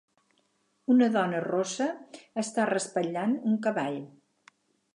Una 0.93 1.09
dona 1.15 1.41
rossa 1.43 1.87
està 2.45 2.67
raspallant 2.71 3.39
un 3.51 3.61
cavall. 3.69 4.01